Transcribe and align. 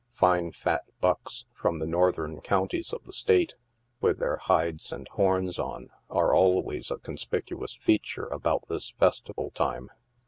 Fine 0.15 0.53
fat 0.53 0.81
bucks, 0.99 1.45
from 1.55 1.77
the 1.77 1.85
northern 1.85 2.41
counties 2.41 2.91
of 2.91 3.03
the 3.03 3.13
State, 3.13 3.53
with 3.99 4.17
their 4.17 4.37
hides 4.37 4.91
and 4.91 5.07
horns 5.09 5.59
on, 5.59 5.91
are 6.09 6.33
always 6.33 6.89
a 6.89 6.97
conspicious 6.97 7.77
feature 7.79 8.25
about 8.25 8.67
this 8.67 8.89
festival 8.89 9.51
time. 9.51 9.91